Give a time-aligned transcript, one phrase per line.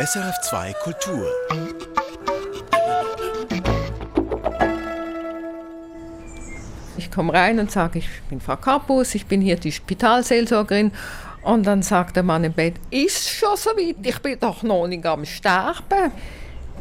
[0.00, 1.26] SRF2 Kultur.
[6.96, 10.92] Ich komme rein und sage, ich bin Frau Kappus, ich bin hier die Spitalseelsorgerin.
[11.42, 14.86] Und dann sagt der Mann im Bett, ist schon so weit, ich bin doch noch
[14.86, 16.12] nicht am Sterben.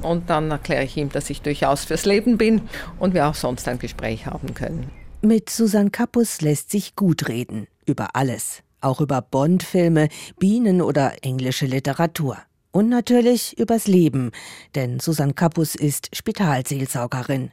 [0.01, 3.67] Und dann erkläre ich ihm, dass ich durchaus fürs Leben bin und wir auch sonst
[3.67, 4.89] ein Gespräch haben können.
[5.21, 7.67] Mit Susan Kappus lässt sich gut reden.
[7.85, 8.63] Über alles.
[8.79, 10.07] Auch über Bond-Filme,
[10.39, 12.37] Bienen oder englische Literatur.
[12.71, 14.31] Und natürlich übers Leben,
[14.75, 17.51] denn Susan Kappus ist Spitalseelsorgerin.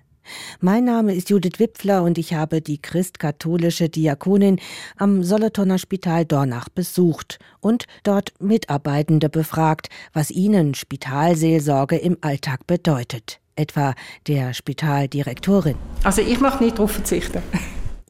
[0.60, 4.59] Mein Name ist Judith Wipfler und ich habe die christkatholische Diakonin
[4.96, 13.40] am Solothurner Spital Dornach besucht und dort Mitarbeitende befragt, was ihnen Spitalseelsorge im Alltag bedeutet.
[13.54, 13.95] Etwa
[14.26, 15.76] der Spitaldirektorin.
[16.02, 17.42] Also ich möchte nicht darauf verzichten.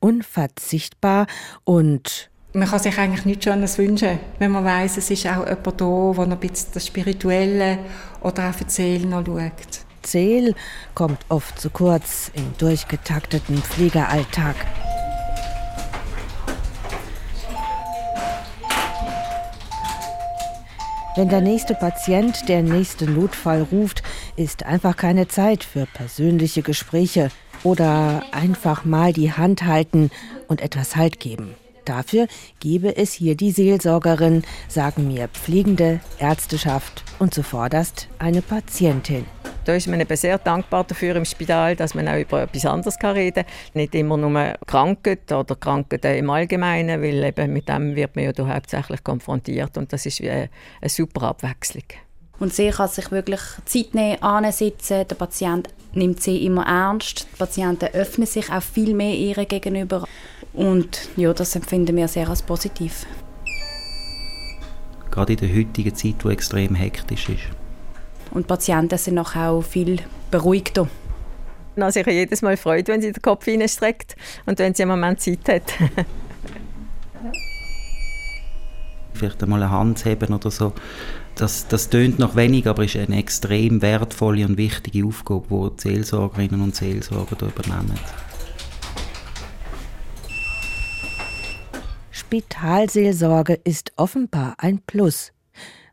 [0.00, 1.26] Unverzichtbar
[1.62, 5.80] und man kann sich eigentlich nichts Schönes wünschen, wenn man weiß, es ist auch jemand
[5.80, 7.78] da, der ein bisschen das Spirituelle
[8.22, 9.52] oder auch Erzählen noch schaut.
[10.02, 10.54] Zähl
[10.94, 14.54] kommt oft zu kurz im durchgetakteten Pflegealltag.
[21.16, 24.02] Wenn der nächste Patient der nächste Notfall ruft,
[24.36, 27.30] ist einfach keine Zeit für persönliche Gespräche
[27.64, 30.10] oder einfach mal die Hand halten
[30.46, 31.54] und etwas Halt geben.
[31.86, 32.26] Dafür
[32.58, 39.24] gebe es hier die Seelsorgerin, sagen mir Pflegende, Ärzteschaft und zuvorderst eine Patientin.
[39.64, 42.96] Da ist man eben sehr dankbar dafür im Spital, dass man auch über etwas anderes
[43.02, 43.52] reden kann.
[43.74, 48.54] Nicht immer nur Krankheit oder Krankheit im Allgemeinen, weil eben mit dem wird man ja
[48.54, 51.84] hauptsächlich konfrontiert und das ist wie eine, eine super Abwechslung.
[52.38, 55.06] Und sie kann sich wirklich Zeit nehmen, ansitzen.
[55.08, 57.26] Der Patient nimmt sie immer ernst.
[57.32, 60.04] Die Patienten öffnen sich auch viel mehr ihr gegenüber.
[60.56, 63.06] Und ja, das empfinden wir sehr als positiv.
[65.10, 67.44] Gerade in der heutigen Zeit, die extrem hektisch ist.
[68.30, 69.98] Und die Patienten sind auch viel
[70.30, 70.88] beruhigter.
[71.76, 74.92] Also ich habe jedes Mal Freude, wenn sie den Kopf reinstreckt und wenn sie einen
[74.92, 75.62] Moment Zeit hat.
[79.12, 80.72] Vielleicht einmal eine Hand heben oder so.
[81.34, 85.82] Das, das tönt noch wenig, aber ist eine extrem wertvolle und wichtige Aufgabe, die, die
[85.88, 87.98] Seelsorgerinnen und Seelsorger übernehmen.
[92.26, 95.32] Spitalseelsorge ist offenbar ein Plus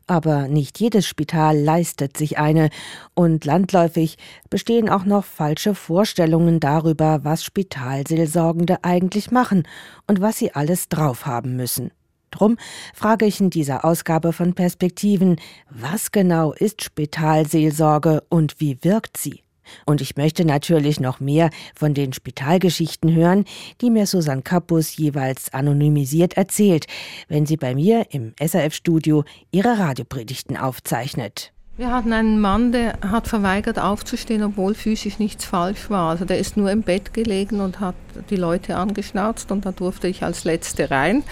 [0.06, 2.68] aber nicht jedes Spital leistet sich eine,
[3.14, 4.18] und landläufig
[4.50, 9.66] bestehen auch noch falsche Vorstellungen darüber, was Spitalseelsorgende eigentlich machen
[10.06, 11.90] und was sie alles drauf haben müssen.
[12.30, 12.58] Drum
[12.92, 15.40] frage ich in dieser Ausgabe von Perspektiven,
[15.70, 19.43] was genau ist Spitalseelsorge und wie wirkt sie?
[19.86, 23.44] Und ich möchte natürlich noch mehr von den Spitalgeschichten hören,
[23.80, 26.86] die mir Susanne Kappus jeweils anonymisiert erzählt,
[27.28, 31.52] wenn sie bei mir im SRF-Studio ihre Radiopredigten aufzeichnet.
[31.76, 36.10] Wir hatten einen Mann, der hat verweigert aufzustehen, obwohl physisch nichts falsch war.
[36.10, 37.96] Also der ist nur im Bett gelegen und hat
[38.30, 41.24] die Leute angeschnauzt und da durfte ich als Letzte rein.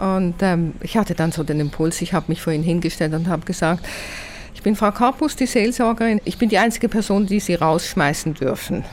[0.00, 3.28] Und ähm, ich hatte dann so den Impuls, ich habe mich vor ihn hingestellt und
[3.28, 3.86] habe gesagt,
[4.58, 6.20] ich bin Frau Karpus, die Seelsorgerin.
[6.24, 8.84] Ich bin die einzige Person, die Sie rausschmeißen dürfen.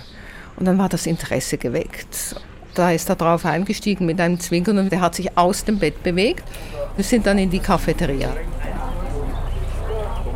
[0.58, 2.36] Und dann war das Interesse geweckt.
[2.76, 6.04] Da ist er drauf eingestiegen mit einem Zwinkern und der hat sich aus dem Bett
[6.04, 6.44] bewegt.
[6.96, 8.30] Wir sind dann in die Cafeteria.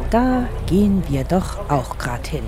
[0.10, 2.44] Da gehen wir doch auch gerade hin.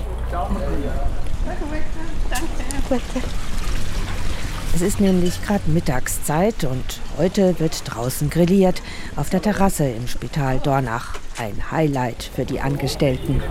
[4.74, 8.82] Es ist nämlich gerade Mittagszeit und heute wird draußen grilliert
[9.16, 11.20] auf der Terrasse im Spital Dornach.
[11.42, 13.42] Ein Highlight für die Angestellten.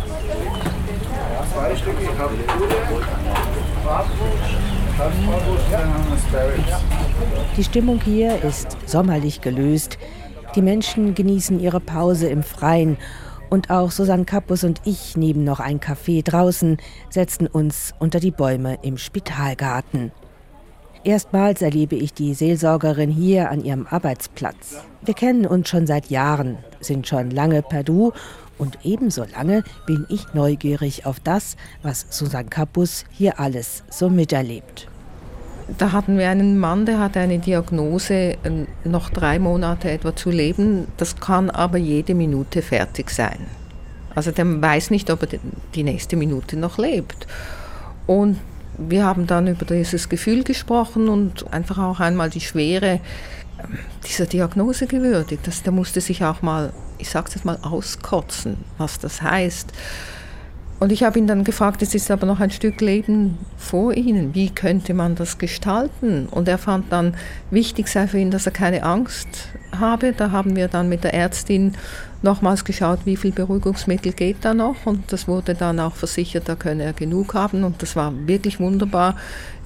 [7.56, 9.98] Die Stimmung hier ist sommerlich gelöst.
[10.54, 12.96] Die Menschen genießen ihre Pause im Freien
[13.48, 16.76] und auch Susanne Kappus und ich nehmen noch ein Café draußen,
[17.08, 20.12] setzen uns unter die Bäume im Spitalgarten.
[21.02, 24.84] Erstmals erlebe ich die Seelsorgerin hier an ihrem Arbeitsplatz.
[25.02, 28.12] Wir kennen uns schon seit Jahren, sind schon lange per Du
[28.58, 34.86] und ebenso lange bin ich neugierig auf das, was Susan Kappus hier alles so miterlebt.
[35.78, 38.36] Da hatten wir einen Mann, der hatte eine Diagnose,
[38.84, 40.88] noch drei Monate etwa zu leben.
[40.96, 43.46] Das kann aber jede Minute fertig sein.
[44.14, 45.38] Also der weiß nicht, ob er
[45.74, 47.26] die nächste Minute noch lebt.
[48.06, 48.38] Und
[48.76, 53.00] wir haben dann über dieses Gefühl gesprochen und einfach auch einmal die Schwere
[54.06, 55.46] dieser Diagnose gewürdigt.
[55.46, 59.72] Das, der musste sich auch mal, ich sage es jetzt mal, auskotzen, was das heißt.
[60.80, 64.34] Und ich habe ihn dann gefragt, es ist aber noch ein Stück Leben vor Ihnen.
[64.34, 66.26] Wie könnte man das gestalten?
[66.30, 67.14] Und er fand dann,
[67.50, 69.28] wichtig sei für ihn, dass er keine Angst
[69.78, 70.14] habe.
[70.14, 71.74] Da haben wir dann mit der Ärztin
[72.22, 74.86] nochmals geschaut, wie viel Beruhigungsmittel geht da noch.
[74.86, 77.62] Und das wurde dann auch versichert, da könne er genug haben.
[77.62, 79.16] Und das war wirklich wunderbar.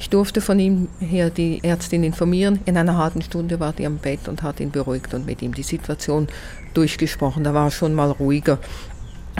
[0.00, 2.58] Ich durfte von ihm her die Ärztin informieren.
[2.64, 5.54] In einer halben Stunde war die am Bett und hat ihn beruhigt und mit ihm
[5.54, 6.26] die Situation
[6.74, 7.44] durchgesprochen.
[7.44, 8.58] Da war er schon mal ruhiger.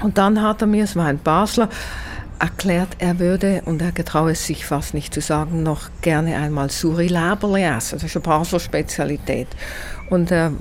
[0.02, 1.68] Und dann hat er mir, es war ein Basler,
[2.38, 6.70] erklärt, er würde, und er getraue es sich fast nicht zu sagen, noch gerne einmal
[6.70, 7.96] Suri-Laberle essen.
[7.96, 9.48] Das ist eine Basler Spezialität.
[10.10, 10.52] Und er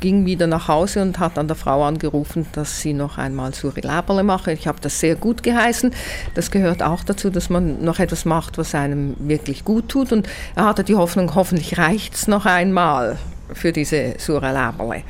[0.00, 4.22] ging wieder nach Hause und hat an der Frau angerufen, dass sie noch einmal Suri-Laberle
[4.22, 4.52] mache.
[4.52, 5.92] Ich habe das sehr gut geheißen.
[6.34, 10.12] Das gehört auch dazu, dass man noch etwas macht, was einem wirklich gut tut.
[10.12, 13.18] Und er hatte die Hoffnung, hoffentlich reicht es noch einmal
[13.52, 15.02] für diese Suri-Laberle.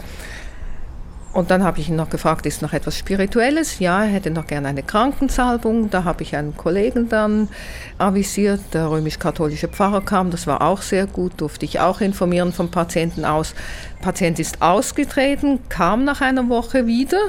[1.32, 3.78] Und dann habe ich ihn noch gefragt, ist noch etwas Spirituelles?
[3.78, 5.88] Ja, er hätte noch gerne eine Krankensalbung.
[5.88, 7.48] Da habe ich einen Kollegen dann
[7.98, 12.70] avisiert, der römisch-katholische Pfarrer kam, das war auch sehr gut, durfte ich auch informieren vom
[12.70, 13.54] Patienten aus.
[14.00, 17.20] Patient ist ausgetreten, kam nach einer Woche wieder.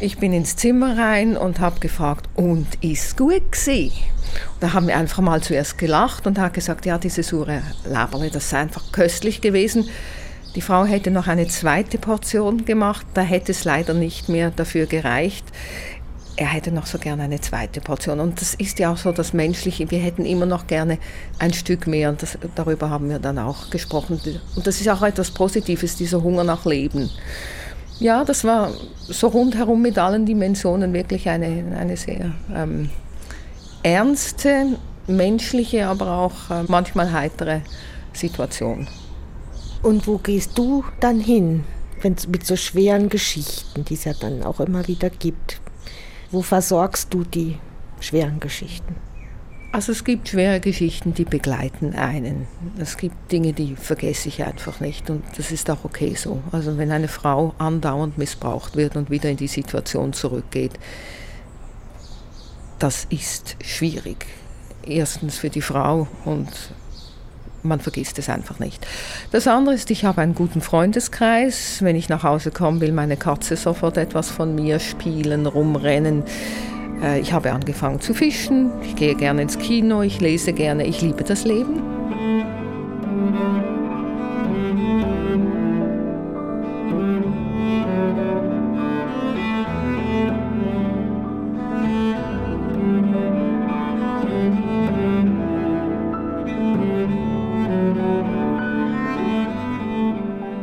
[0.00, 3.92] Ich bin ins Zimmer rein und habe gefragt, und ist gut gewesen?
[4.60, 8.50] Da haben wir einfach mal zuerst gelacht und hat gesagt, ja, diese Sure Laberle, das
[8.50, 9.88] sei einfach köstlich gewesen.
[10.56, 14.86] Die Frau hätte noch eine zweite Portion gemacht, da hätte es leider nicht mehr dafür
[14.86, 15.44] gereicht.
[16.36, 18.18] Er hätte noch so gerne eine zweite Portion.
[18.18, 19.90] Und das ist ja auch so das Menschliche.
[19.90, 20.98] Wir hätten immer noch gerne
[21.38, 22.08] ein Stück mehr.
[22.08, 24.18] Und das, darüber haben wir dann auch gesprochen.
[24.56, 27.10] Und das ist auch etwas Positives, dieser Hunger nach Leben.
[27.98, 28.72] Ja, das war
[29.06, 32.88] so rundherum mit allen Dimensionen wirklich eine, eine sehr ähm,
[33.82, 37.60] ernste, menschliche, aber auch äh, manchmal heitere
[38.14, 38.88] Situation.
[39.82, 41.64] Und wo gehst du dann hin,
[42.02, 45.60] wenn's mit so schweren Geschichten, die es ja dann auch immer wieder gibt?
[46.30, 47.56] Wo versorgst du die
[48.00, 48.96] schweren Geschichten?
[49.72, 52.48] Also es gibt schwere Geschichten, die begleiten einen.
[52.76, 56.42] Es gibt Dinge, die vergesse ich einfach nicht und das ist auch okay so.
[56.50, 60.72] Also wenn eine Frau andauernd missbraucht wird und wieder in die Situation zurückgeht,
[62.80, 64.26] das ist schwierig.
[64.82, 66.48] Erstens für die Frau und
[67.62, 68.86] man vergisst es einfach nicht.
[69.32, 71.78] Das andere ist, ich habe einen guten Freundeskreis.
[71.82, 76.24] Wenn ich nach Hause komme, will meine Katze sofort etwas von mir spielen, rumrennen.
[77.02, 81.00] Äh, ich habe angefangen zu fischen, ich gehe gerne ins Kino, ich lese gerne, ich
[81.00, 81.80] liebe das Leben.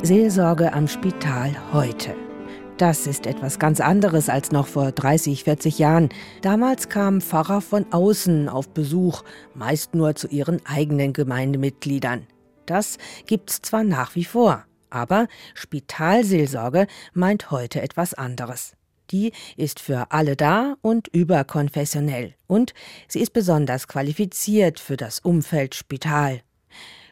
[0.08, 2.16] Seelsorge am Spital heute.
[2.78, 6.08] Das ist etwas ganz anderes als noch vor 30, 40 Jahren.
[6.42, 9.24] Damals kamen Pfarrer von außen auf Besuch,
[9.54, 12.26] meist nur zu ihren eigenen Gemeindemitgliedern.
[12.66, 18.78] Das gibt's zwar nach wie vor, aber Spitalseelsorge meint heute etwas anderes.
[19.12, 22.34] Die ist für alle da und überkonfessionell.
[22.48, 22.74] Und
[23.10, 26.44] sie ist besonders qualifiziert für das Umfeld Spital.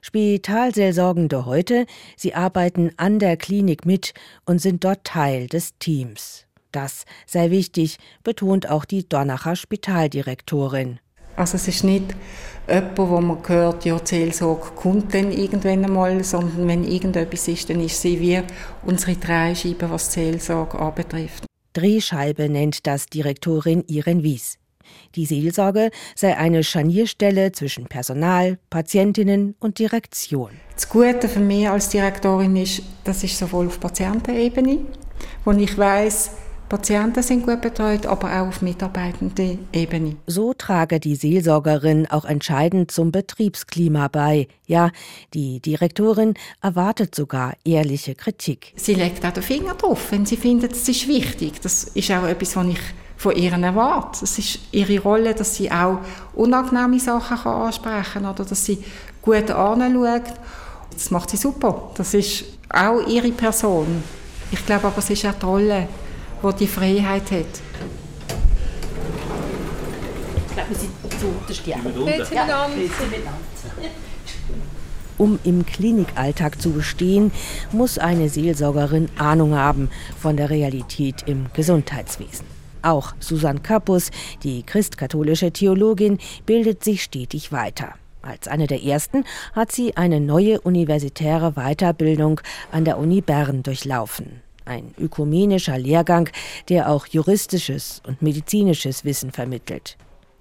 [0.08, 4.14] Spitalseelsorgende heute, sie arbeiten an der Klinik mit
[4.46, 6.46] und sind dort Teil des Teams.
[6.72, 11.00] Das sei wichtig, betont auch die Donnacher Spitaldirektorin.
[11.36, 12.16] Also es ist nicht
[12.68, 17.72] jemand, wo man hört, ja, die Seelsorge kommt dann irgendwann einmal, sondern wenn irgendetwas ist,
[17.72, 18.44] dann ist sie wie
[18.86, 21.48] unsere Dreischeibe, was die Seelsorge anbetrifft.
[21.74, 24.60] Drehscheibe nennt das Direktorin Iren Wies.
[25.16, 30.52] Die Seelsorge sei eine Scharnierstelle zwischen Personal, Patientinnen und Direktion.
[30.74, 34.80] Das Gute für mich als Direktorin ist, das ist sowohl auf Patientenebene,
[35.44, 36.32] wo ich weiß,
[36.68, 40.16] Patienten sind gut betreut, aber auch auf mitarbeitende Ebene.
[40.26, 44.48] So trage die Seelsorgerin auch entscheidend zum Betriebsklima bei.
[44.66, 44.90] Ja,
[45.36, 48.74] die Direktorin erwartet sogar ehrliche Kritik.
[48.78, 51.62] Sie legt auch den Finger drauf, wenn sie findet, es ist wichtig.
[51.62, 52.80] Das ist auch etwas, was ich
[53.18, 54.24] von ihren erwartet.
[54.24, 56.00] Es ist ihre Rolle, dass sie auch
[56.34, 58.84] unangenehme Sachen kann ansprechen kann oder dass sie
[59.22, 60.34] gut anschaut.
[60.94, 61.92] Das macht sie super.
[61.96, 64.04] Das ist auch ihre Person.
[64.52, 65.88] Ich glaube aber, es ist auch die Rolle,
[66.44, 67.46] die die Freiheit hat.
[70.48, 71.82] Ich glaube, wir sind zu unterstehen.
[72.32, 72.68] Ja,
[75.18, 77.32] um im Klinikalltag zu bestehen,
[77.72, 79.90] muss eine Seelsorgerin Ahnung haben
[80.22, 82.55] von der Realität im Gesundheitswesen.
[82.86, 84.12] Auch Susan Kappus,
[84.44, 87.96] die christkatholische Theologin, bildet sich stetig weiter.
[88.22, 89.24] Als eine der ersten
[89.54, 94.42] hat sie eine neue universitäre Weiterbildung an der Uni Bern durchlaufen.
[94.66, 96.30] ein ökumenischer Lehrgang,
[96.70, 99.96] der auch juristisches und medizinisches Wissen vermittelt.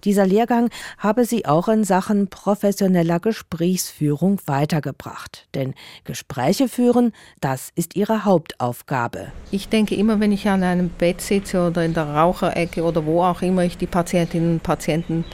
[0.05, 0.69] Dieser Lehrgang
[0.99, 5.47] habe sie auch in Sachen professioneller Gesprächsführung weitergebracht.
[5.55, 9.29] Denn Gespräche führen, das ist ihre Hauptaufgabe.
[9.51, 13.23] Ich denke immer, wenn ich an einem Bett sitze oder in der Raucherecke oder wo
[13.23, 15.25] auch immer ich die Patientinnen und Patienten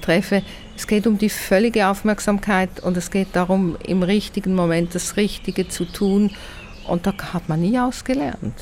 [0.00, 0.42] treffe,
[0.76, 5.68] es geht um die völlige Aufmerksamkeit und es geht darum, im richtigen Moment das Richtige
[5.68, 6.30] zu tun.
[6.86, 8.54] Und da hat man nie ausgelernt.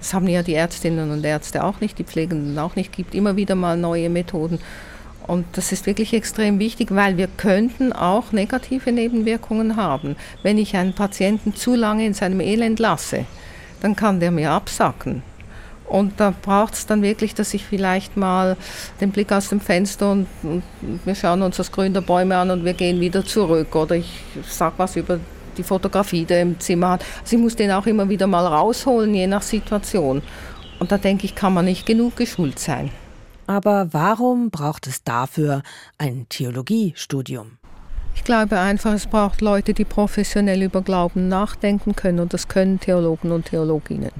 [0.00, 2.90] Das haben ja die Ärztinnen und Ärzte auch nicht, die Pflegenden auch nicht.
[2.90, 4.60] Es gibt immer wieder mal neue Methoden.
[5.28, 10.16] Und das ist wirklich extrem wichtig, weil wir könnten auch negative Nebenwirkungen haben.
[10.42, 13.26] Wenn ich einen Patienten zu lange in seinem Elend lasse,
[13.82, 15.22] dann kann der mir absacken.
[15.86, 18.56] Und da braucht es dann wirklich, dass ich vielleicht mal
[19.02, 20.62] den Blick aus dem Fenster und, und,
[21.04, 23.76] wir schauen uns das Grün der Bäume an und wir gehen wieder zurück.
[23.76, 24.10] Oder ich
[24.48, 25.20] sage was über
[25.58, 27.04] die Fotografie, die er im Zimmer hat.
[27.20, 30.22] Also ich muss den auch immer wieder mal rausholen, je nach Situation.
[30.78, 32.90] Und da denke ich, kann man nicht genug geschult sein.
[33.48, 35.62] Aber warum braucht es dafür
[35.96, 37.52] ein Theologiestudium?
[38.14, 42.78] Ich glaube einfach, es braucht Leute, die professionell über Glauben nachdenken können und das können
[42.78, 44.12] Theologen und Theologinnen.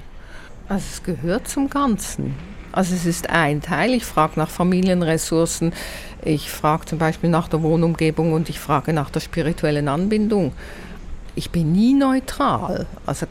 [0.67, 2.37] Also es gehört zum Ganzen.
[2.73, 3.93] Also es ist ein Teil.
[3.93, 5.75] Ich frage nach Familienressourcen,
[6.25, 10.55] ich frage zum Beispiel nach der Wohnumgebung und ich frage nach der spirituellen Anbindung.
[11.35, 12.87] Ich bin nie neutral.
[13.05, 13.27] Also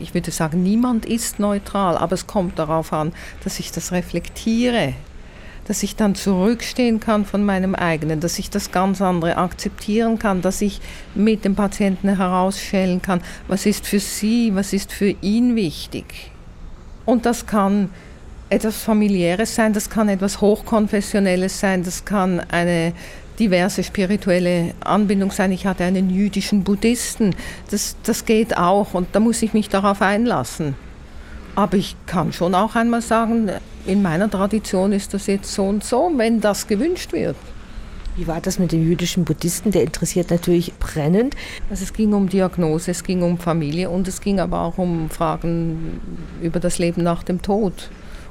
[0.00, 4.92] ich würde sagen, niemand ist neutral, aber es kommt darauf an, dass ich das reflektiere,
[5.66, 10.42] dass ich dann zurückstehen kann von meinem eigenen, dass ich das ganz andere akzeptieren kann,
[10.42, 10.80] dass ich
[11.14, 16.30] mit dem Patienten herausstellen kann, was ist für sie, was ist für ihn wichtig.
[17.04, 17.90] Und das kann
[18.48, 22.92] etwas familiäres sein, das kann etwas hochkonfessionelles sein, das kann eine
[23.38, 25.50] diverse spirituelle Anbindung sein.
[25.52, 27.34] Ich hatte einen jüdischen Buddhisten,
[27.70, 30.74] das, das geht auch und da muss ich mich darauf einlassen.
[31.54, 33.50] Aber ich kann schon auch einmal sagen,
[33.86, 37.36] in meiner Tradition ist das jetzt so und so, wenn das gewünscht wird.
[38.16, 39.70] Wie war das mit dem jüdischen Buddhisten?
[39.70, 41.36] Der interessiert natürlich brennend.
[41.70, 45.08] Also es ging um Diagnose, es ging um Familie und es ging aber auch um
[45.10, 46.00] Fragen
[46.42, 47.90] über das Leben nach dem Tod.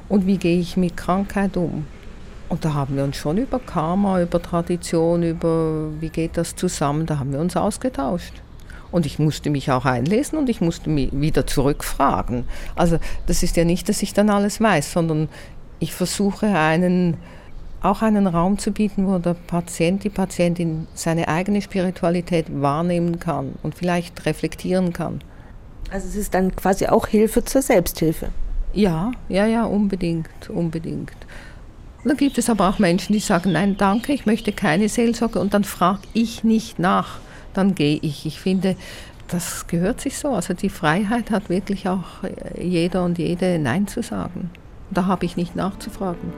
[0.10, 1.86] Und wie gehe ich mit Krankheit um?
[2.50, 7.06] Und da haben wir uns schon über Karma, über Tradition, über wie geht das zusammen,
[7.06, 8.34] da haben wir uns ausgetauscht.
[8.92, 12.46] Und ich musste mich auch einlesen und ich musste mich wieder zurückfragen.
[12.76, 15.30] Also das ist ja nicht, dass ich dann alles weiß, sondern
[15.80, 17.18] ich versuche einen,
[17.82, 23.54] auch einen Raum zu bieten, wo der Patient, die Patientin seine eigene Spiritualität wahrnehmen kann
[23.64, 25.22] und vielleicht reflektieren kann.
[25.92, 28.30] Also es ist dann quasi auch Hilfe zur Selbsthilfe.
[28.74, 31.12] Ja, ja, ja, unbedingt, unbedingt.
[32.04, 35.54] Dann gibt es aber auch Menschen, die sagen, nein, danke, ich möchte keine Seelsorge und
[35.54, 37.20] dann frage ich nicht nach
[37.54, 38.26] dann gehe ich.
[38.26, 38.76] Ich finde,
[39.28, 40.30] das gehört sich so.
[40.30, 42.24] Also die Freiheit hat wirklich auch
[42.60, 44.50] jeder und jede Nein zu sagen.
[44.92, 46.34] Da habe ich nicht nachzufragen.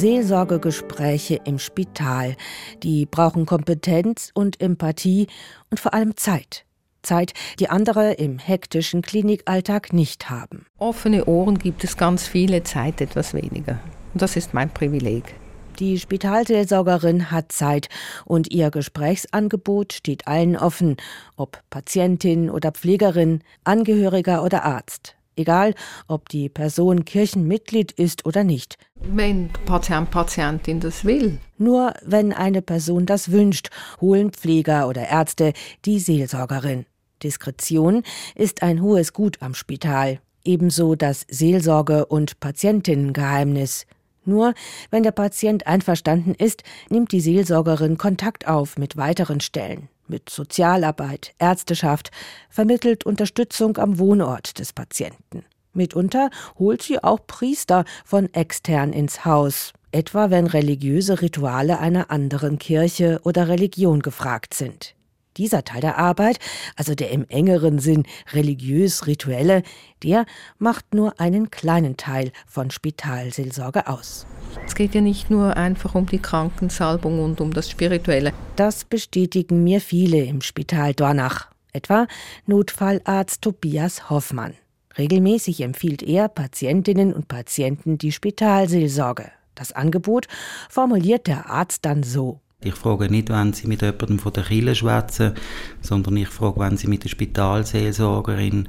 [0.00, 2.34] Seelsorgegespräche im Spital.
[2.82, 5.26] Die brauchen Kompetenz und Empathie
[5.70, 6.64] und vor allem Zeit.
[7.02, 10.64] Zeit, die andere im hektischen Klinikalltag nicht haben.
[10.78, 13.78] Offene Ohren gibt es ganz viele, Zeit etwas weniger.
[14.14, 15.34] Und das ist mein Privileg.
[15.78, 17.88] Die Spitalseelsorgerin hat Zeit
[18.24, 20.96] und ihr Gesprächsangebot steht allen offen,
[21.36, 25.74] ob Patientin oder Pflegerin, Angehöriger oder Arzt egal
[26.06, 28.76] ob die Person Kirchenmitglied ist oder nicht.
[28.96, 31.38] Wenn Patient, Patientin das will.
[31.58, 33.70] Nur wenn eine Person das wünscht,
[34.00, 35.52] holen Pfleger oder Ärzte
[35.84, 36.86] die Seelsorgerin.
[37.22, 38.02] Diskretion
[38.34, 43.86] ist ein hohes Gut am Spital, ebenso das Seelsorge- und Patientinnengeheimnis.
[44.24, 44.54] Nur
[44.90, 51.32] wenn der Patient einverstanden ist, nimmt die Seelsorgerin Kontakt auf mit weiteren Stellen mit Sozialarbeit,
[51.38, 52.10] Ärzteschaft,
[52.50, 55.44] vermittelt Unterstützung am Wohnort des Patienten.
[55.72, 62.58] Mitunter holt sie auch Priester von extern ins Haus, etwa wenn religiöse Rituale einer anderen
[62.58, 64.94] Kirche oder Religion gefragt sind.
[65.36, 66.38] Dieser Teil der Arbeit,
[66.76, 69.62] also der im engeren Sinn religiös-rituelle,
[70.02, 70.26] der
[70.58, 74.26] macht nur einen kleinen Teil von Spitalseelsorge aus.
[74.66, 78.32] Es geht ja nicht nur einfach um die Krankensalbung und um das Spirituelle.
[78.56, 82.06] Das bestätigen mir viele im Spital Dornach, etwa
[82.46, 84.54] Notfallarzt Tobias Hoffmann.
[84.98, 89.30] Regelmäßig empfiehlt er Patientinnen und Patienten die Spitalseelsorge.
[89.54, 90.26] Das Angebot
[90.68, 92.40] formuliert der Arzt dann so.
[92.62, 95.34] Ich frage nicht, wenn Sie mit jemandem von der Kille schwätzen,
[95.80, 98.68] sondern ich frage, wenn Sie mit der Spitalseelsorgerin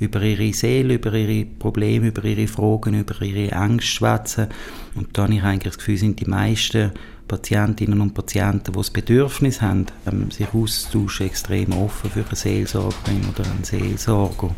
[0.00, 4.48] über ihre Seele, über ihre Probleme, über ihre Fragen, über ihre Ängste schwätzen.
[4.94, 6.92] Und da habe ich eigentlich das Gefühl, sind die meisten
[7.28, 13.24] Patientinnen und Patienten, die das Bedürfnis haben, ähm, sich auszutauschen, extrem offen für eine Seelsorgerin
[13.28, 14.50] oder einen Seelsorger.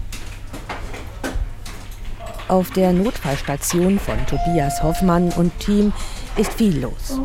[2.48, 5.92] Auf der Notfallstation von Tobias Hoffmann und Team
[6.36, 7.20] ist viel los.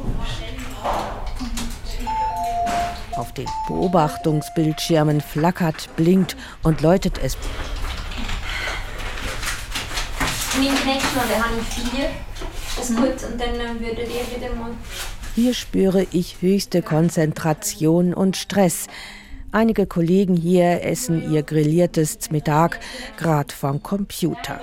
[3.15, 7.38] Auf den Beobachtungsbildschirmen flackert, blinkt und läutet es.
[10.57, 12.09] Mein nächstes Mal habe ich vier.
[12.75, 14.71] Das ist gut und dann äh, würdet ihr wieder mal
[15.37, 18.87] hier spüre ich höchste Konzentration und Stress.
[19.51, 22.79] Einige Kollegen hier essen ihr grilliertes Mittag
[23.17, 24.59] grad vom Computer.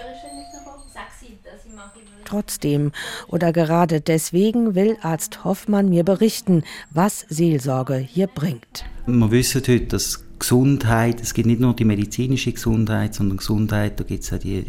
[2.24, 2.90] Trotzdem
[3.28, 8.84] oder gerade deswegen will Arzt Hoffmann mir berichten, was Seelsorge hier bringt.
[9.06, 14.04] Wir wissen heute, dass Gesundheit, es gibt nicht nur die medizinische Gesundheit, sondern Gesundheit, da
[14.04, 14.64] gibt es auch die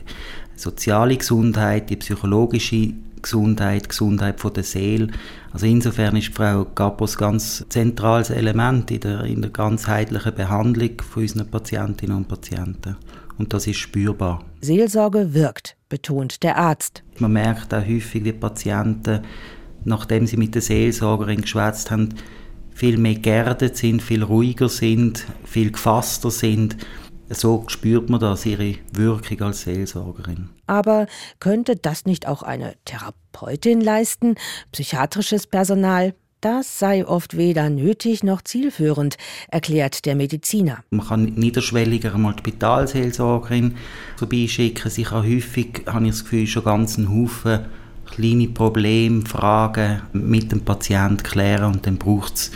[0.56, 5.08] soziale Gesundheit, die psychologische Gesundheit, Gesundheit von der Seele.
[5.52, 11.24] Also insofern ist Frau Gapos ganz zentrales Element in der, in der ganzheitlichen Behandlung von
[11.24, 12.98] unseren Patientinnen und Patienten.
[13.38, 14.46] Und das ist spürbar.
[14.62, 17.04] Seelsorge wirkt, betont der Arzt.
[17.20, 19.22] Man merkt auch häufig, wie Patienten,
[19.84, 22.10] nachdem sie mit der Seelsorgerin geschwätzt haben,
[22.76, 26.78] viel mehr geerdet sind, viel ruhiger sind, viel gefasster sind
[27.30, 30.50] so spürt man das, ihre Wirkung als Seelsorgerin.
[30.68, 31.08] Aber
[31.40, 34.36] könnte das nicht auch eine Therapeutin leisten,
[34.72, 36.14] psychiatrisches Personal?
[36.42, 39.18] Das sei oft weder nötig noch zielführend,
[39.48, 40.84] erklärt der Mediziner.
[40.92, 43.78] Man kann niederschwelliger einmal die Spitalseelsorgerin
[44.18, 44.92] vorbeischicken.
[44.92, 47.66] Sie kann häufig, habe ich das Gefühl, schon ganz einen Haufen
[48.16, 52.52] kleine Probleme, Fragen mit dem Patienten klären und dann braucht es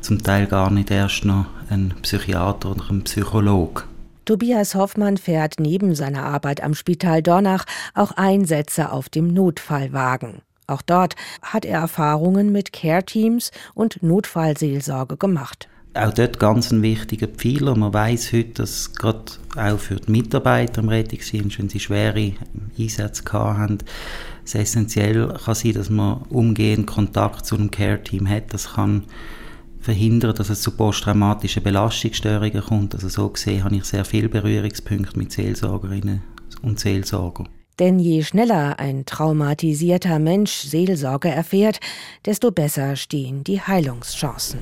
[0.00, 3.84] zum Teil gar nicht erst noch einen Psychiater oder einen Psychologen.
[4.24, 10.42] Tobias Hoffmann fährt neben seiner Arbeit am Spital Dornach auch Einsätze auf dem Notfallwagen.
[10.66, 15.68] Auch dort hat er Erfahrungen mit Care-Teams und Notfallseelsorge gemacht.
[15.96, 17.76] Auch dort ganz ein wichtiger Pfeiler.
[17.76, 22.32] Man weiß heute, dass gerade auch für die Mitarbeiter im Rettungsdienst, wenn sie schwere
[22.76, 23.78] Einsätze haben,
[24.44, 28.52] es essentiell kann sein, dass man umgehend Kontakt zu einem Care-Team hat.
[28.52, 29.04] Das kann
[29.80, 32.94] verhindern, dass es zu posttraumatischen Belastungsstörungen kommt.
[32.94, 36.22] Also so gesehen habe ich sehr viele Berührungspunkte mit Seelsorgerinnen
[36.62, 37.48] und Seelsorgern.
[37.78, 41.78] Denn je schneller ein traumatisierter Mensch Seelsorge erfährt,
[42.24, 44.60] desto besser stehen die Heilungschancen.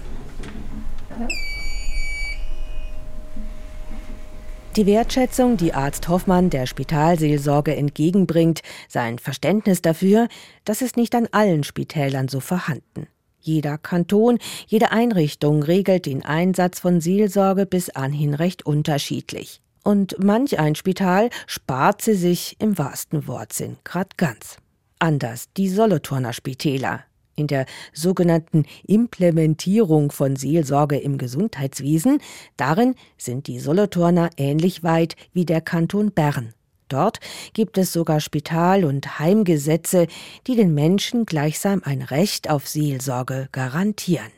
[4.76, 10.28] Die Wertschätzung, die Arzt Hoffmann der Spitalseelsorge entgegenbringt, sein Verständnis dafür,
[10.64, 13.06] das ist nicht an allen Spitälern so vorhanden.
[13.38, 19.60] Jeder Kanton, jede Einrichtung regelt den Einsatz von Seelsorge bis anhin recht unterschiedlich.
[19.84, 24.56] Und manch ein Spital spart sie sich im wahrsten Wortsinn grad ganz.
[24.98, 27.04] Anders die Solothurner Spitäler.
[27.42, 32.20] In der sogenannten Implementierung von Seelsorge im Gesundheitswesen,
[32.56, 36.54] darin sind die Solothurner ähnlich weit wie der Kanton Bern.
[36.86, 37.18] Dort
[37.52, 40.06] gibt es sogar Spital- und Heimgesetze,
[40.46, 44.30] die den Menschen gleichsam ein Recht auf Seelsorge garantieren.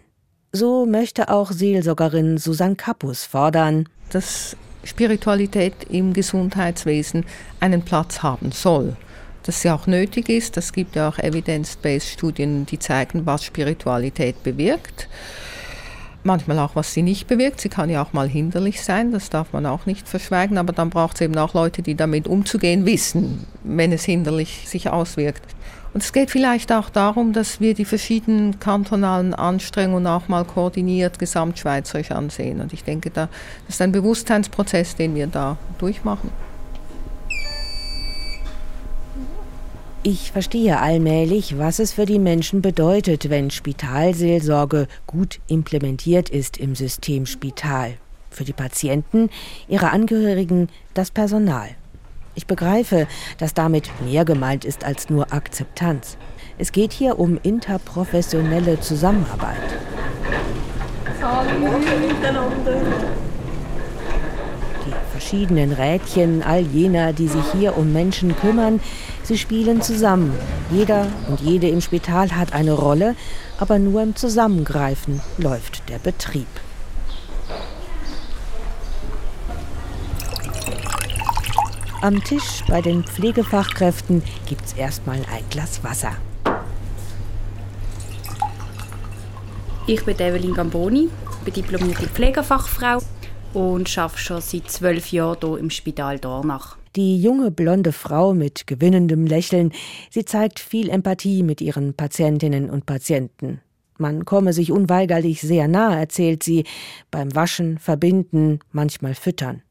[0.50, 7.26] So möchte auch Seelsorgerin Susanne Kappus fordern, dass Spiritualität im Gesundheitswesen
[7.60, 8.96] einen Platz haben soll.
[9.44, 10.56] Dass sie auch nötig ist.
[10.56, 15.08] Es gibt ja auch Evidence-Based Studien, die zeigen, was Spiritualität bewirkt
[16.24, 17.60] manchmal auch, was sie nicht bewirkt.
[17.60, 20.90] Sie kann ja auch mal hinderlich sein, das darf man auch nicht verschweigen, aber dann
[20.90, 25.54] braucht es eben auch Leute, die damit umzugehen wissen, wenn es hinderlich sich auswirkt.
[25.92, 31.20] Und es geht vielleicht auch darum, dass wir die verschiedenen kantonalen Anstrengungen auch mal koordiniert
[31.20, 32.60] gesamtschweizerisch ansehen.
[32.60, 33.28] Und ich denke, da,
[33.66, 36.30] das ist ein Bewusstseinsprozess, den wir da durchmachen.
[40.06, 46.74] Ich verstehe allmählich, was es für die Menschen bedeutet, wenn Spitalseelsorge gut implementiert ist im
[46.74, 47.94] System Spital.
[48.28, 49.30] Für die Patienten,
[49.66, 51.70] ihre Angehörigen, das Personal.
[52.34, 53.06] Ich begreife,
[53.38, 56.18] dass damit mehr gemeint ist als nur Akzeptanz.
[56.58, 59.56] Es geht hier um interprofessionelle Zusammenarbeit.
[61.22, 63.23] Hallo miteinander
[65.14, 68.80] verschiedenen Rädchen all jener, die sich hier um Menschen kümmern.
[69.22, 70.32] Sie spielen zusammen.
[70.72, 73.14] Jeder und jede im Spital hat eine Rolle,
[73.60, 76.48] aber nur im Zusammengreifen läuft der Betrieb.
[82.02, 86.12] Am Tisch bei den Pflegefachkräften gibt es erstmal ein Glas Wasser.
[89.86, 91.08] Ich bin Evelyn Gamboni,
[91.44, 92.98] bin diplomierte Pflegefachfrau
[93.54, 96.76] und arbeite schon seit zwölf Jahren hier im Spital Dornach.
[96.96, 99.72] Die junge blonde Frau mit gewinnendem Lächeln,
[100.10, 103.60] sie zeigt viel Empathie mit ihren Patientinnen und Patienten.
[103.96, 106.64] Man komme sich unweigerlich sehr nah, erzählt sie,
[107.10, 109.62] beim Waschen, Verbinden, manchmal Füttern.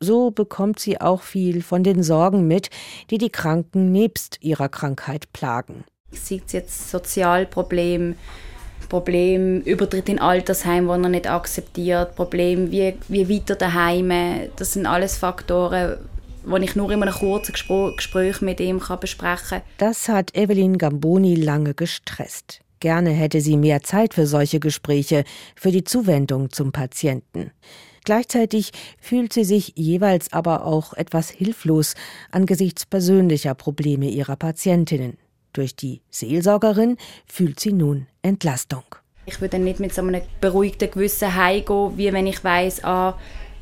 [0.00, 2.70] So bekommt sie auch viel von den Sorgen mit,
[3.10, 5.84] die die Kranken nebst ihrer Krankheit plagen.
[6.12, 8.14] Ich sehe jetzt Sozialprobleme,
[8.94, 14.12] Problem Übertritt in Altersheim, wo er nicht akzeptiert, Problem wie, wie weiter daheim.
[14.54, 15.96] Das sind alles Faktoren,
[16.46, 17.54] die ich nur in einem kurzen
[17.96, 19.62] Gespräch mit ihm besprechen kann.
[19.78, 22.60] Das hat Evelyn Gamboni lange gestresst.
[22.78, 25.24] Gerne hätte sie mehr Zeit für solche Gespräche,
[25.56, 27.50] für die Zuwendung zum Patienten.
[28.04, 31.96] Gleichzeitig fühlt sie sich jeweils aber auch etwas hilflos
[32.30, 35.16] angesichts persönlicher Probleme ihrer Patientinnen.
[35.54, 38.82] Durch die Seelsorgerin fühlt sie nun Entlastung.
[39.24, 43.16] Ich würde nicht mit so einem beruhigten Gewissen heimgehen, wie wenn ich weiß, ah,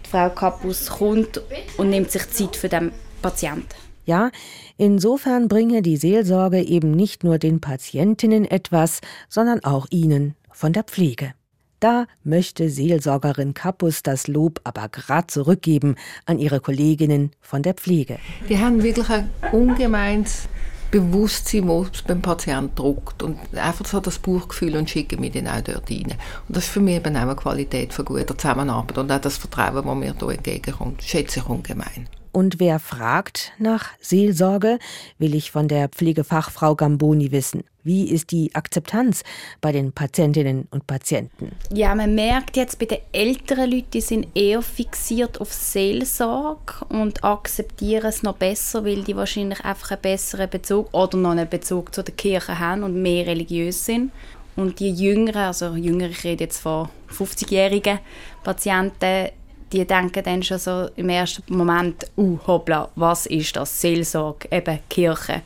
[0.05, 1.41] die Frau Kappus kommt
[1.77, 3.69] und nimmt sich Zeit für den Patienten.
[4.07, 4.31] Ja,
[4.79, 10.85] insofern bringe die Seelsorge eben nicht nur den Patientinnen etwas, sondern auch ihnen von der
[10.85, 11.35] Pflege.
[11.79, 18.19] Da möchte Seelsorgerin Kappus das Lob aber grad zurückgeben an ihre Kolleginnen von der Pflege.
[18.49, 20.49] Die haben wirklich ein ungemeins
[20.93, 25.49] Bewusstsein, wo es beim Patienten druckt und einfach so das Buchgefühl und schicken mir dann
[25.49, 26.15] auch dort rein.
[26.47, 29.39] Und das ist für mich eben auch eine Qualität von guter Zusammenarbeit und auch das
[29.39, 32.09] Vertrauen, das mir hier entgegenkommt, schätze ich ungemein.
[32.31, 34.79] Und wer fragt nach Seelsorge,
[35.19, 37.65] will ich von der Pflegefachfrau Gamboni wissen.
[37.85, 39.25] Wie ist die Akzeptanz
[39.61, 41.53] bei den Patientinnen und Patienten?
[41.73, 47.25] Ja, man merkt jetzt bei den älteren Leuten, die sind eher fixiert auf Seelsorge und
[47.25, 51.93] akzeptieren es noch besser, weil die wahrscheinlich einfach einen besseren Bezug oder noch einen Bezug
[51.95, 54.13] zu der Kirche haben und mehr religiös sind.
[54.55, 57.99] Und die Jüngeren, also Jüngere, ich rede jetzt von 50-jährigen
[58.45, 59.31] Patienten,
[59.73, 63.81] die denken dann schon so im ersten Moment, uh, hoppla, was ist das?
[63.81, 65.43] Seelsorge, eben Kirche.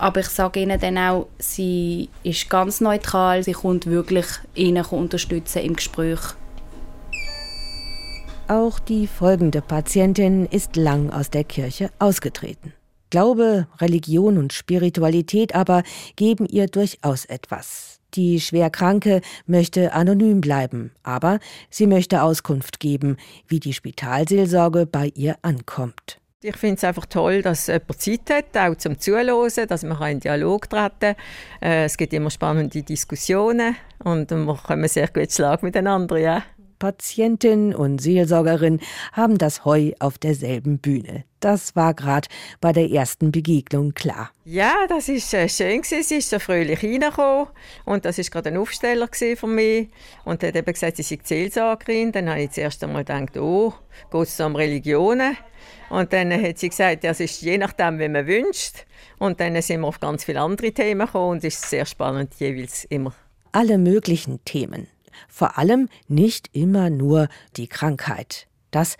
[0.00, 5.58] Aber ich sage ihnen dann auch, sie ist ganz neutral, sie kommt wirklich ihnen unterstützen
[5.58, 6.20] im Gespräch.
[8.48, 12.72] Auch die folgende Patientin ist lang aus der Kirche ausgetreten.
[13.10, 15.82] Glaube, Religion und Spiritualität aber
[16.16, 18.00] geben ihr durchaus etwas.
[18.14, 25.36] Die Schwerkranke möchte anonym bleiben, aber sie möchte Auskunft geben, wie die Spitalseelsorge bei ihr
[25.42, 26.20] ankommt.
[26.42, 30.20] Ich finde es einfach toll, dass jemand Zeit hat, auch zum Zuhören, dass man in
[30.20, 31.16] Dialog treten kann.
[31.60, 36.16] Äh, es gibt immer spannende Diskussionen und wir kommen sehr gut Schlag miteinander.
[36.16, 36.42] Ja.
[36.80, 38.80] Patientin und Seelsorgerin
[39.12, 41.24] haben das Heu auf derselben Bühne.
[41.38, 42.28] Das war gerade
[42.60, 44.30] bei der ersten Begegnung klar.
[44.44, 46.02] Ja, das ist äh, schön gewesen.
[46.02, 47.48] Sie ist so fröhlich reingekommen
[47.84, 49.90] und das ist gerade ein Aufsteller für mich
[50.24, 52.12] und hat eben gesagt, sie sei Seelsorgerin.
[52.12, 53.74] Dann habe ich zuerst einmal gedacht, oh,
[54.10, 55.36] geht es um Religionen?
[55.90, 58.86] Und dann hat sie gesagt, das ist je nachdem, wie man wünscht.
[59.18, 62.34] Und dann sind wir auf ganz viele andere Themen gekommen und es ist sehr spannend
[62.38, 63.14] jeweils immer.
[63.52, 64.86] Alle möglichen Themen.
[65.28, 68.46] Vor allem nicht immer nur die Krankheit.
[68.70, 68.96] Das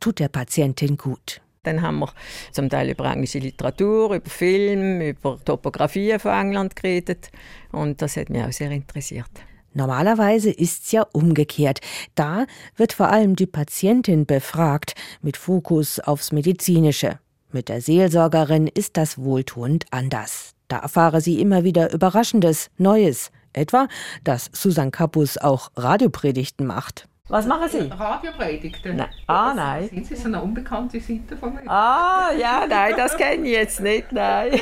[0.00, 1.40] tut der Patientin gut.
[1.62, 2.12] Dann haben wir
[2.52, 7.30] zum Teil über englische Literatur, über Film, über Topografien von England geredet.
[7.72, 9.30] Und das hat mich auch sehr interessiert.
[9.72, 11.80] Normalerweise ist es ja umgekehrt.
[12.14, 12.46] Da
[12.76, 17.18] wird vor allem die Patientin befragt, mit Fokus aufs Medizinische.
[17.50, 20.54] Mit der Seelsorgerin ist das wohltuend anders.
[20.68, 23.30] Da erfahre sie immer wieder Überraschendes, Neues.
[23.54, 23.88] Etwa,
[24.24, 27.08] dass Susan Kappus auch Radiopredigten macht.
[27.28, 27.78] Was machen Sie?
[27.90, 28.96] Radiopredigten.
[28.96, 29.08] Nein.
[29.26, 29.88] Ah, nein.
[29.88, 31.62] Sind Sie so eine unbekannte Seite von mir?
[31.66, 34.60] Ah, ja, nein, das kenne ich jetzt nicht, nein.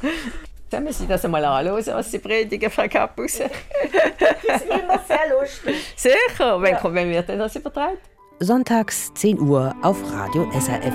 [0.70, 3.38] Dann müssen Sie das einmal anschauen, was Sie predigen, Frau Kappus.
[3.38, 5.94] das ist immer sehr lustig.
[5.96, 6.62] Sicher?
[6.62, 6.94] Wenn, ja.
[6.94, 7.98] wenn wird denn das übertragen?
[8.38, 10.94] Sonntags 10 Uhr auf Radio SRF.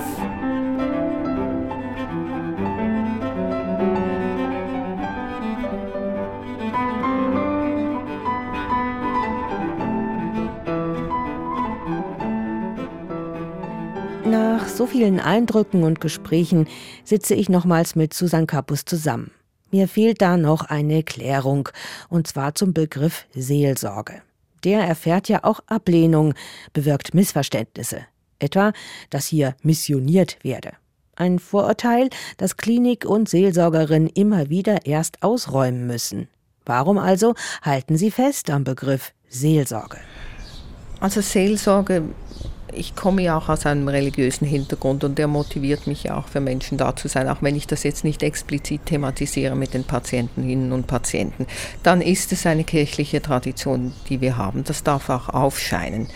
[14.30, 16.66] Nach so vielen Eindrücken und Gesprächen
[17.04, 19.30] sitze ich nochmals mit Susan Kappus zusammen.
[19.70, 21.68] Mir fehlt da noch eine Klärung,
[22.08, 24.22] und zwar zum Begriff Seelsorge.
[24.64, 26.34] Der erfährt ja auch Ablehnung,
[26.72, 28.00] bewirkt Missverständnisse.
[28.40, 28.72] Etwa,
[29.10, 30.72] dass hier missioniert werde.
[31.14, 36.26] Ein Vorurteil, das Klinik und Seelsorgerin immer wieder erst ausräumen müssen.
[36.64, 39.98] Warum also halten Sie fest am Begriff Seelsorge?
[40.98, 42.02] Also Seelsorge
[42.76, 46.40] ich komme ja auch aus einem religiösen Hintergrund und der motiviert mich ja auch für
[46.40, 50.72] Menschen da zu sein, auch wenn ich das jetzt nicht explizit thematisiere mit den Patientinnen
[50.72, 51.46] und Patienten.
[51.82, 54.64] Dann ist es eine kirchliche Tradition, die wir haben.
[54.64, 56.08] Das darf auch aufscheinen.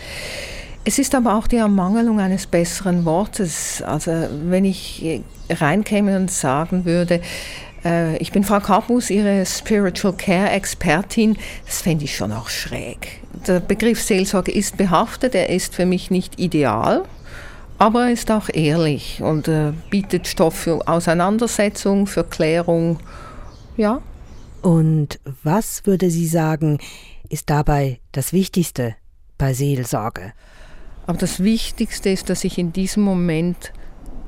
[0.83, 3.83] Es ist aber auch die Ermangelung eines besseren Wortes.
[3.83, 4.11] Also
[4.45, 7.21] wenn ich reinkäme und sagen würde,
[7.83, 13.21] ich bin Frau Karpus, Ihre Spiritual Care Expertin, das fände ich schon auch schräg.
[13.47, 17.03] Der Begriff Seelsorge ist behaftet, er ist für mich nicht ideal,
[17.79, 22.99] aber er ist auch ehrlich und äh, bietet Stoff für Auseinandersetzung, für Klärung.
[23.77, 24.01] Ja.
[24.61, 26.77] Und was würde sie sagen,
[27.29, 28.95] ist dabei das Wichtigste
[29.39, 30.33] bei Seelsorge?
[31.07, 33.73] Aber das Wichtigste ist, dass ich in diesem Moment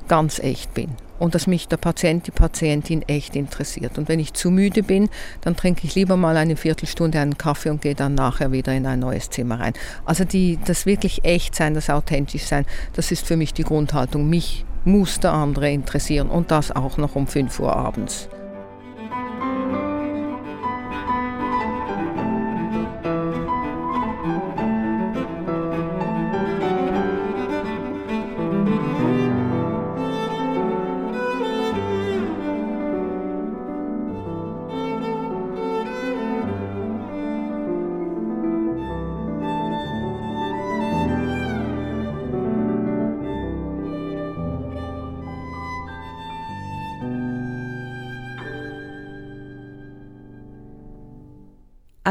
[0.08, 3.96] ganz echt bin und dass mich der Patient, die Patientin echt interessiert.
[3.96, 5.08] Und wenn ich zu müde bin,
[5.40, 8.84] dann trinke ich lieber mal eine Viertelstunde einen Kaffee und gehe dann nachher wieder in
[8.84, 9.72] ein neues Zimmer rein.
[10.04, 14.28] Also die, das wirklich echt sein, das authentisch sein, das ist für mich die Grundhaltung.
[14.28, 18.28] Mich muss der andere interessieren und das auch noch um 5 Uhr abends.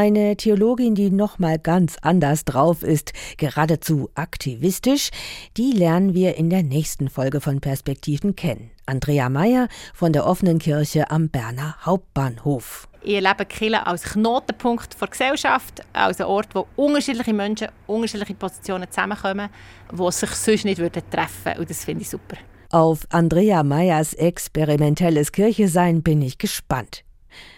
[0.04, 5.12] Eine Theologin, die nochmal ganz anders drauf ist, geradezu aktivistisch,
[5.56, 8.70] die lernen wir in der nächsten Folge von Perspektiven kennen.
[8.86, 12.90] Andrea Meyer von der offenen Kirche am Berner Hauptbahnhof.
[13.02, 18.92] Ich erlebe Kirche als Knotenpunkt der Gesellschaft, als ein Ort, wo unterschiedliche Menschen, unterschiedliche Positionen
[18.92, 19.48] zusammenkommen,
[19.90, 21.60] die sich sonst nicht würden treffen würden.
[21.62, 22.36] Und das finde ich super.
[22.72, 27.06] Auf Andrea Meyers experimentelles Kirchesein bin ich gespannt.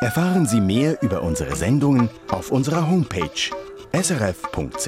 [0.01, 3.29] Erfahren Sie mehr über unsere Sendungen auf unserer Homepage
[3.93, 4.85] srf.ch-kultur.